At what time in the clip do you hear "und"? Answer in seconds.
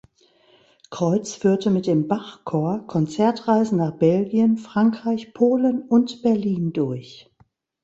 5.83-6.23